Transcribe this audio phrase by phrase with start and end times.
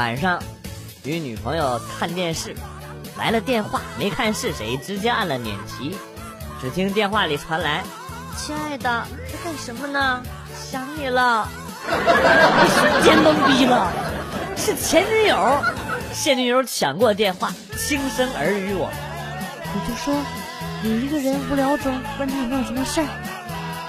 [0.00, 0.42] 晚上
[1.04, 2.56] 与女朋友看电视，
[3.18, 5.94] 来了电话，没看是谁，直接按了免提。
[6.58, 7.84] 只听电话里传来
[8.34, 10.22] ：“亲爱的，在干什么呢？
[10.58, 11.46] 想你了。”
[11.84, 13.92] 瞬间懵逼了，
[14.56, 15.62] 是前女友。
[16.14, 18.88] 现女友抢过电话，轻声耳语我
[19.74, 20.14] ：“你就说
[20.82, 23.06] 你一个人无聊中，问他有没有什么事儿。”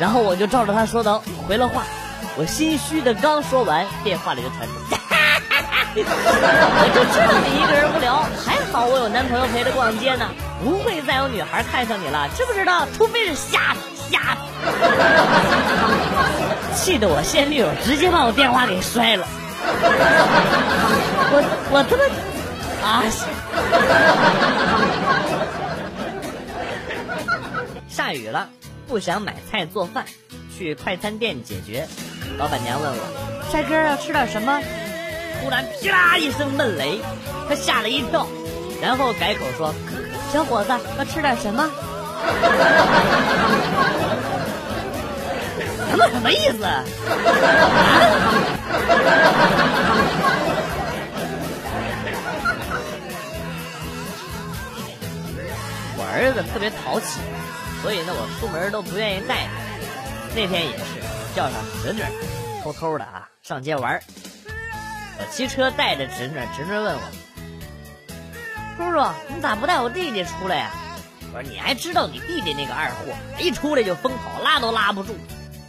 [0.00, 1.84] 然后我就照着他说的回了话。
[2.36, 4.74] 我心虚的刚说完，电话里就传出
[5.92, 10.30] ：“我就知道你一个人无聊，还好我有男朋友陪着逛街呢，
[10.62, 12.86] 不会再有女孩看上你了，知不知道？
[12.96, 14.36] 除非是瞎子，瞎。
[16.76, 19.26] ”气得我现女友直接把我电话给摔了。
[21.32, 22.02] 我我他妈
[22.86, 23.02] 啊！
[27.88, 28.48] 下雨了，
[28.86, 30.04] 不想买菜做饭，
[30.56, 31.88] 去快餐店解决。
[32.38, 32.96] 老板娘问我
[33.50, 34.60] ：“帅哥要吃点什么？”
[35.42, 37.00] 突然噼啦一声闷雷，
[37.48, 38.26] 他吓了一跳，
[38.80, 39.74] 然后改口说
[40.32, 41.70] ：“小伙子要吃点什么？”
[45.90, 46.58] 什么什么意思？
[55.96, 57.20] 我儿子特别淘气，
[57.82, 59.50] 所以呢，我出门都不愿意带他。
[60.34, 60.84] 那天也是
[61.34, 62.02] 叫上侄女，
[62.62, 64.00] 偷偷的啊上街玩。
[65.20, 67.02] 我骑车带着侄女，侄女问我
[68.78, 70.70] ：“叔叔，你咋不带我弟弟出来呀？”
[71.34, 75.14] 我说：“你还知道你弟弟那个二货，一出来就疯跑，拉都拉不住。”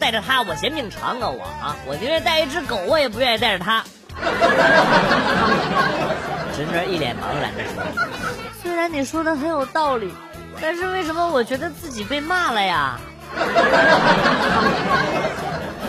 [0.00, 1.28] 带着他，我嫌命长啊！
[1.28, 3.84] 我啊，我宁愿带一只狗，我也不愿意带着他。
[6.56, 7.84] 侄女一脸茫然的说
[8.62, 10.10] ：“虽然你说的很有道理，
[10.60, 12.98] 但是为什么我觉得自己被骂了呀？”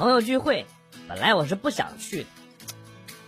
[0.00, 0.64] 朋友聚会，
[1.06, 2.26] 本来我是不想去的，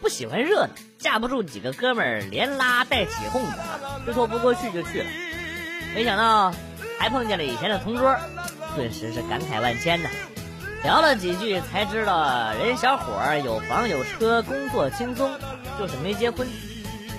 [0.00, 3.58] 不喜欢热闹，架不住几个哥们儿连拉带起哄的，
[4.06, 5.06] 就说不过去就去了。
[5.94, 6.50] 没想到
[6.98, 8.16] 还碰见了以前的同桌，
[8.74, 10.08] 顿时是感慨万千呐。
[10.82, 15.30] 聊了几句才知道，人小伙儿有房有车，工作轻松，
[15.78, 16.48] 就是没结婚。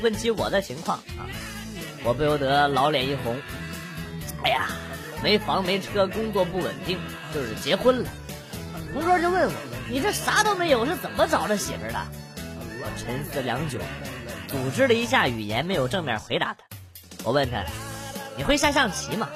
[0.01, 1.29] 问起我的情况啊，
[2.03, 3.39] 我不由得老脸一红。
[4.43, 4.65] 哎呀，
[5.21, 6.97] 没房没车，工作不稳定，
[7.31, 8.09] 就是结婚了。
[8.93, 9.53] 同桌就问我
[9.89, 11.99] ：“你这啥都没有，是怎么找着媳妇的？”
[12.79, 13.79] 我沉思良久，
[14.47, 16.59] 组织了一下语言，没有正面回答他。
[17.23, 17.63] 我问他。
[18.35, 19.29] 你会下象棋吗？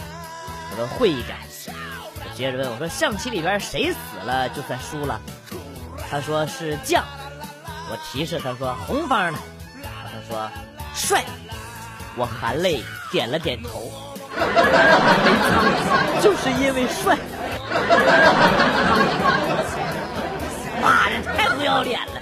[0.69, 1.37] 他说会一点。
[2.15, 5.21] 我接着问我说：“象棋里边谁死了就算输了？”
[6.09, 7.03] 他说是将。
[7.89, 9.39] 我提示他说红方的。
[9.83, 10.49] 他说
[10.95, 11.23] 帅。
[12.15, 13.91] 我含泪点了点头。
[16.21, 17.17] 就是因为帅。
[21.67, 22.21] 要脸了！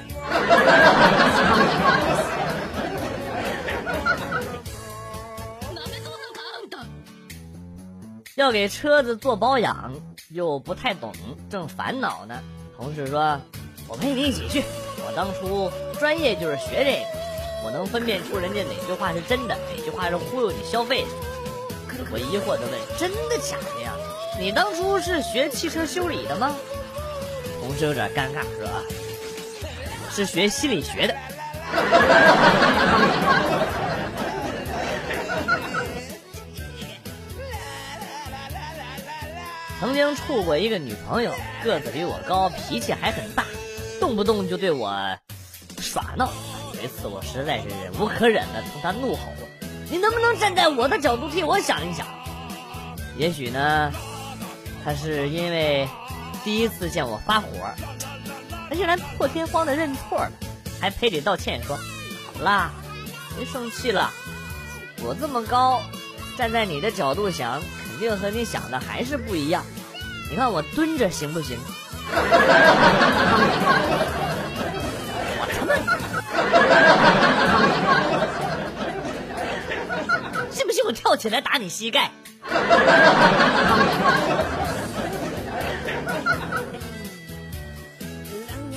[8.34, 9.94] 要给车子做保养，
[10.30, 11.14] 又不太懂，
[11.50, 12.42] 正烦恼呢。
[12.76, 13.40] 同事说
[13.88, 14.64] ：“我陪你一起去。
[15.08, 17.06] 我当初专业就是学这个，
[17.64, 21.08] 我能分辨出人家哪句话是真的，哪句话是忽悠你消费的。”
[22.12, 23.94] 我疑惑的问：“真的假的呀？
[24.40, 26.54] 你当初是学汽车修理的吗？”
[27.62, 28.68] 同事有点尴尬说
[30.16, 31.16] ：“是学心理学的。”
[39.78, 41.34] 曾经处过一个女朋友，
[41.64, 43.44] 个子比我高，脾气还很大，
[44.00, 44.90] 动不动就对我
[45.80, 46.32] 耍闹。
[46.76, 49.22] 有一次我实在是忍无可忍了，冲她怒吼
[49.92, 52.08] ：“你能不能站在我的角度替我想一想？”
[53.18, 53.92] 也许呢，
[54.84, 55.88] 她是因为
[56.44, 57.48] 第一次见我发火，
[58.76, 60.32] 竟然破天荒的认错了，
[60.80, 61.78] 还赔礼道歉说
[62.28, 62.72] ：“好啦，
[63.36, 64.12] 别生气了，
[65.02, 65.82] 我这么高，
[66.38, 67.62] 站在你的角度想。”
[67.96, 69.64] 肯定和你想的还是不一样。
[70.30, 71.58] 你看我蹲着行不行？
[75.40, 75.72] 我他妈！
[80.52, 82.12] 信不信我跳起来打你膝盖？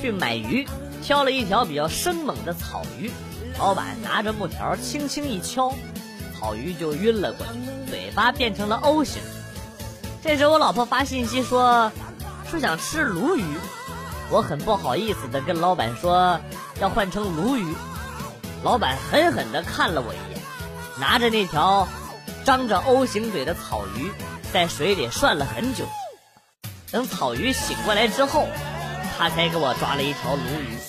[0.00, 0.66] 去买鱼，
[1.02, 3.10] 挑了一条比较生猛的草鱼，
[3.58, 5.72] 老板拿着木条轻轻一敲。
[6.38, 9.20] 草鱼就晕了过去，嘴巴变成了 O 型。
[10.22, 11.90] 这时我老婆发信息说，
[12.48, 13.44] 说想吃鲈鱼。
[14.30, 16.38] 我很不好意思的跟老板说
[16.80, 17.74] 要换成鲈鱼。
[18.62, 20.40] 老板狠狠的看了我一眼，
[21.00, 21.88] 拿着那条
[22.44, 24.12] 张着 O 型嘴的草鱼
[24.52, 25.84] 在水里涮了很久。
[26.90, 28.46] 等草鱼醒过来之后，
[29.18, 30.78] 他才给我抓了一条鲈鱼。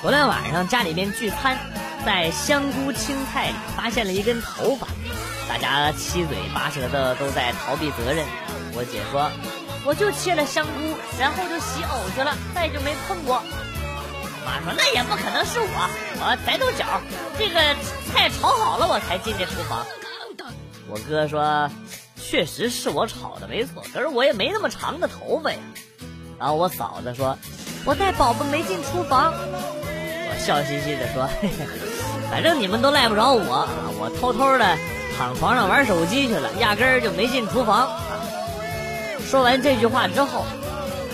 [0.00, 1.58] 昨天晚上家里面聚餐，
[2.06, 4.86] 在香菇青菜里发现了一根头发，
[5.48, 8.24] 大家七嘴八舌的都在逃避责任。
[8.74, 9.28] 我姐说，
[9.84, 13.42] 我就切了香菇，然后就洗藕去了，再就没碰过。
[14.46, 15.88] 妈说那也不可能是我，
[16.20, 17.00] 我在抖脚，
[17.36, 17.58] 这个
[18.12, 19.84] 菜炒好了我才进的厨房。
[20.88, 21.70] 我哥说，
[22.16, 25.58] 确实是我炒的没错，可是我也没那么长的头发呀。
[26.38, 27.38] 然后我嫂子说，
[27.84, 29.32] 我带宝宝没进厨房。
[29.34, 31.66] 我笑嘻嘻的说，嘿嘿，
[32.30, 34.76] 反正你们都赖不着我，我偷偷的
[35.16, 37.88] 躺床上玩手机去了，压根儿就没进厨房。
[39.26, 40.44] 说完这句话之后，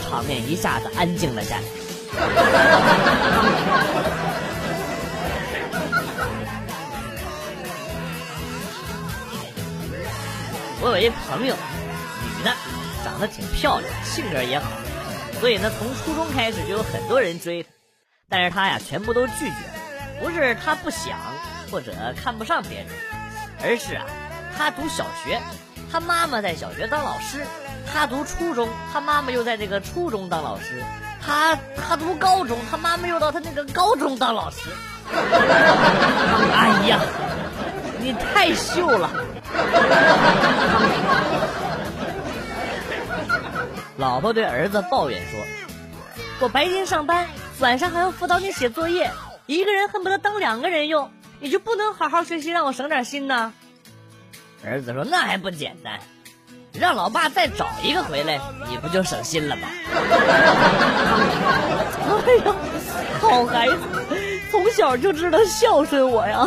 [0.08, 1.62] 场面一下子安静了下来。
[10.82, 11.54] 我有一朋友，
[12.24, 12.50] 女的，
[13.04, 14.64] 长得挺漂亮，性格也好，
[15.38, 17.68] 所以呢，从初中开始就有很多人追她，
[18.30, 19.74] 但是她呀，全部都拒绝了。
[20.22, 21.18] 不是她不想
[21.70, 21.92] 或者
[22.22, 22.86] 看不上别人，
[23.62, 24.06] 而是啊，
[24.56, 25.38] 她读小学，
[25.92, 27.40] 她妈妈在小学当老师；
[27.92, 30.82] 她读初中，她妈妈又在这个初中当老师。
[31.22, 34.70] 她她读高中，她妈妈又到她那个高中当老师。
[35.12, 37.00] 哎呀，
[38.00, 39.10] 你太秀了！
[43.96, 45.40] 老婆对儿子抱怨说
[46.40, 47.26] ：“我白天上班，
[47.58, 49.10] 晚上还要辅导你写作业，
[49.46, 53.52] 一个人恨不得当两个人用，你就不能好好学习，让我省点心呢？”
[54.64, 56.00] 儿子说：“那还不简单。”
[56.72, 58.38] 让老爸再找一个回来，
[58.68, 59.66] 你不就省心了吗？
[62.26, 62.54] 哎呀，
[63.20, 63.74] 好孩子，
[64.52, 66.46] 从小就知道孝顺我呀！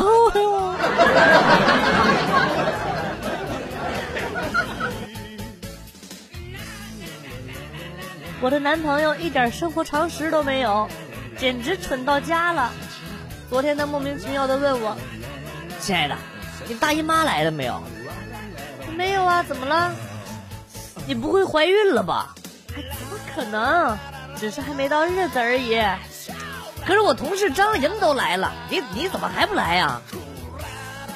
[8.44, 10.90] 我的男朋友一点生活常识都没有，
[11.38, 12.74] 简直蠢到家了。
[13.50, 14.98] 昨天他莫名其妙的问我
[15.80, 16.18] ：“亲爱的，
[16.68, 17.82] 你大姨妈来了没有
[18.98, 19.94] ？”“没有啊，怎么了？”
[21.08, 22.36] 你不会怀孕了吧？
[22.68, 23.98] 怎么可能？
[24.36, 25.82] 只是还没到日子而已。
[26.86, 30.02] 可是我同事张莹都来了，你你怎么还不来呀？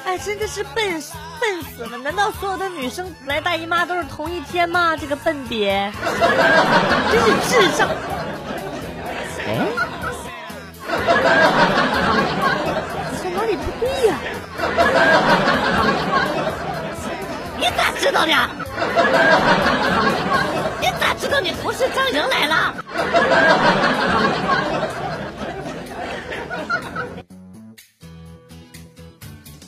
[0.06, 0.98] 哎，真的是笨
[1.40, 1.98] 笨死了！
[1.98, 4.96] 难道所有的女生来大姨妈都是同一天吗？
[4.96, 5.90] 这个笨瘪，
[7.10, 7.88] 真是智障！
[9.46, 9.48] 哎，
[13.22, 14.14] 在哪里不对呀？
[17.56, 18.32] 你咋知道的？
[20.80, 22.74] 你咋知道你同事张莹来了？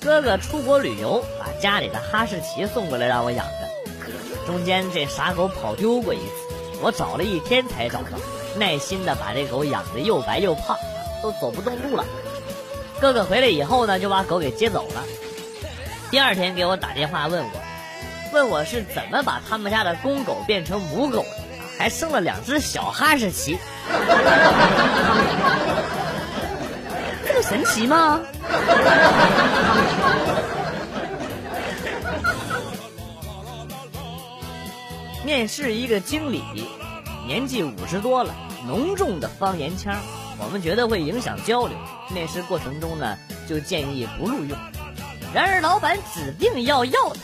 [0.00, 3.68] 哥哥出国旅游，把家里的哈士奇送过来让我养着。
[4.46, 6.24] 中间这傻狗跑丢过一次，
[6.80, 8.18] 我找了一天才找到，
[8.56, 10.74] 耐心的把这狗养的又白又胖，
[11.22, 12.04] 都走不动路了。
[12.98, 15.04] 哥哥回来以后呢，就把狗给接走了。
[16.10, 17.50] 第二天给我打电话问我。
[18.32, 21.28] 问我是怎么把他们家的公狗变成母狗的，
[21.78, 23.58] 还生了两只小哈士奇，
[27.42, 28.20] 神奇吗？
[35.24, 36.42] 面试一个经理，
[37.26, 38.34] 年纪五十多了，
[38.66, 39.96] 浓重的方言腔，
[40.38, 41.76] 我们觉得会影响交流。
[42.12, 43.16] 面试过程中呢，
[43.48, 44.58] 就建议不录用。
[45.32, 47.20] 然而老板指定要要他。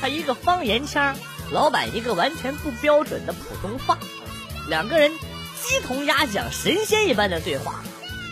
[0.00, 1.16] 他一个方言腔，
[1.50, 3.98] 老板一个完全不标准的普通话，
[4.68, 5.12] 两个人
[5.60, 7.82] 鸡同鸭讲，神仙一般的对话，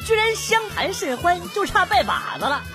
[0.06, 2.62] 居然相谈甚欢，就差拜把子了。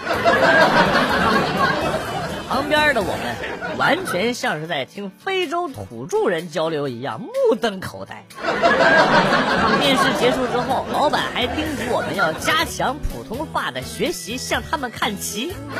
[2.49, 8.25] 旁边的我们完全像是在听非洲土著人交流一样，目瞪口呆。
[9.79, 15.53] 面试结束之后，老板还叮嘱我们要加强普通话的学习，向他们看齐。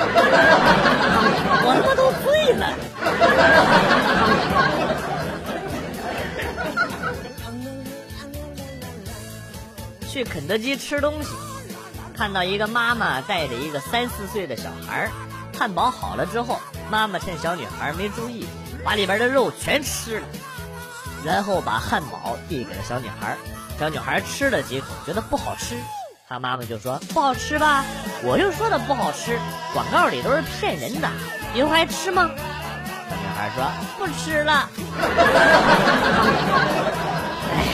[1.64, 2.74] 我他妈都醉了。
[10.12, 11.30] 去肯德基吃东西，
[12.18, 15.12] 看到一个妈妈带着一个三四岁的小孩儿。
[15.58, 18.46] 汉堡好了之后，妈妈趁小女孩没注意，
[18.84, 20.26] 把里边的肉全吃了，
[21.24, 23.38] 然后把汉堡递给了小女孩。
[23.80, 25.78] 小女孩吃了几口，觉得不好吃，
[26.28, 27.86] 她妈妈就说：“不好吃吧？
[28.22, 29.40] 我就说的不好吃，
[29.74, 31.10] 广告里都是骗人的。
[31.56, 32.30] 以后还吃吗？”
[33.10, 33.64] 小女孩说
[33.98, 34.70] ：“不吃了。
[37.56, 37.66] ”哎，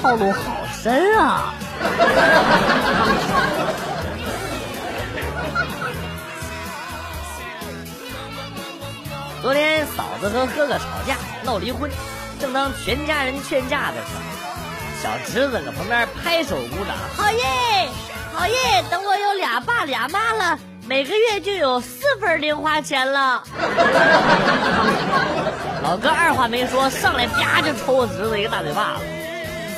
[0.00, 1.54] 套路好深啊！
[9.40, 11.88] 昨天嫂子和哥哥吵架闹离婚，
[12.40, 14.22] 正当全家人劝架的时候，
[15.00, 17.88] 小侄子搁旁边拍手鼓掌，好耶，
[18.34, 18.84] 好耶！
[18.90, 20.58] 等我有俩爸俩妈了，
[20.88, 23.44] 每个月就有四份零花钱了。
[25.84, 29.04] 老哥二话没说，上来啪就抽我侄子一个大嘴巴子，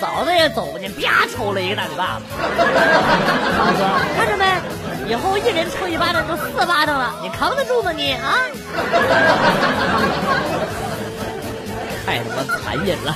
[0.01, 2.25] 嫂子也走过去啪抽了一个大嘴巴子。
[3.57, 3.83] 嫂子
[4.17, 4.45] 看着没？
[5.07, 8.35] 以后一人抽一巴掌就四巴掌了，你扛得住吗你啊？
[12.07, 13.15] 太他妈残忍了！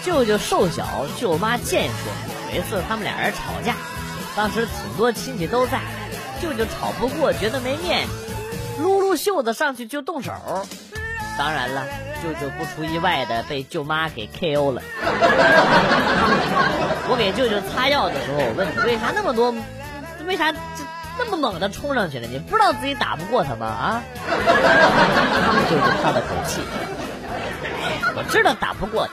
[0.04, 2.12] 舅舅瘦小，舅妈健硕。
[2.54, 3.74] 有一次他们俩人吵架，
[4.36, 5.80] 当时挺多亲戚都在，
[6.40, 8.12] 舅舅吵不过，觉得没面子，
[8.82, 10.32] 撸撸袖子上去就动手。
[11.40, 11.82] 当然了，
[12.22, 14.82] 舅舅不出意外的被舅妈给 KO 了。
[17.08, 19.50] 我给舅舅擦药的时候，我问你为啥那么多，
[20.26, 20.58] 为啥这
[21.18, 22.26] 那么猛的冲上去了？
[22.26, 23.66] 你不知道自己打不过他吗？
[23.66, 24.02] 啊！
[25.70, 26.60] 舅舅叹了口气，
[28.14, 29.12] 我知道打不过他，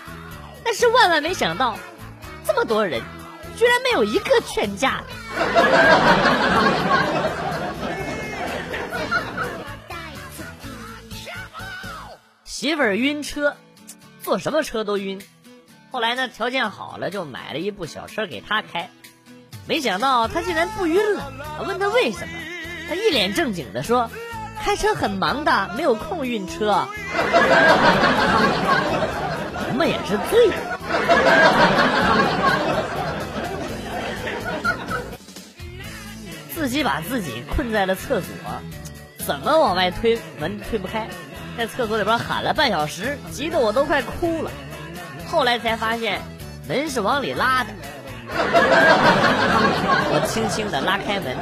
[0.66, 1.78] 但是万万没想到，
[2.46, 3.02] 这么多人，
[3.56, 5.06] 居然没有一个劝架的。
[12.58, 13.56] 媳妇儿晕车，
[14.24, 15.22] 坐什么车都晕。
[15.92, 18.90] 后来呢，条件好了，就买了一部小车给他开。
[19.68, 21.32] 没想到他竟然不晕了。
[21.60, 22.34] 我问他为什么，
[22.90, 24.10] 他一脸正经的说
[24.60, 26.88] ：“开车很忙的，没有空晕车。”
[29.70, 30.50] 我们也是醉。
[36.56, 38.36] 自己把自己困在了厕所，
[39.28, 41.08] 怎么往外推门推不开。
[41.58, 44.52] 在厕所里边喊了半小时，急得我都快哭了。
[45.28, 46.22] 后来才发现，
[46.70, 47.72] 门是往里拉的。
[50.10, 51.36] 我轻轻的拉开门，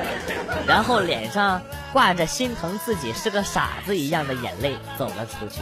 [0.66, 5.62] 然后脸上挂着心疼自己是个傻子一样的眼泪走了出去。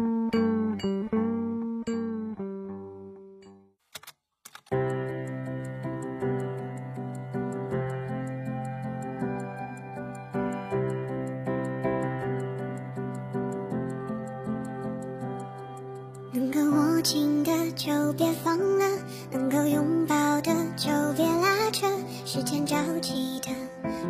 [17.01, 18.85] 紧的就别放了，
[19.31, 21.87] 能够拥抱的就别拉扯。
[22.25, 23.49] 时间着急的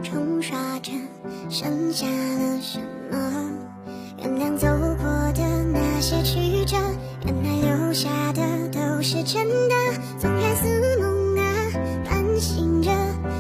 [0.04, 0.92] 冲刷着，
[1.50, 2.80] 剩下了什
[3.10, 3.50] 么？
[4.18, 6.76] 原谅走过的那些曲折，
[7.26, 9.76] 原来留下的都是真的。
[10.20, 11.44] 纵然似梦啊，
[12.06, 12.92] 半醒着，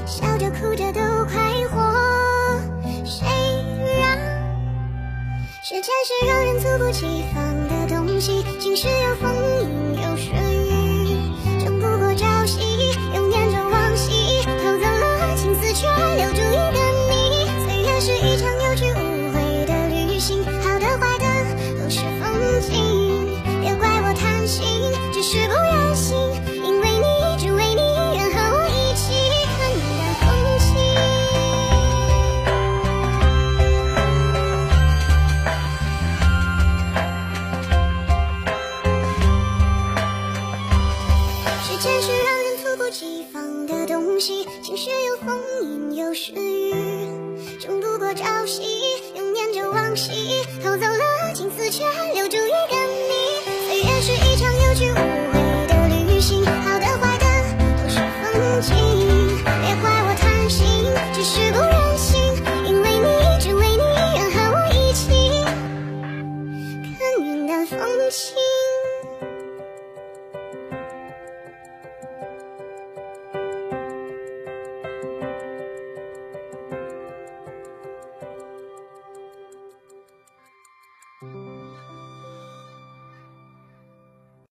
[0.06, 2.62] 笑着哭着都快活。
[3.04, 3.28] 谁
[4.00, 4.18] 让
[5.62, 8.44] 时间是让人猝不及防的东西？
[8.60, 9.32] 晴时有风，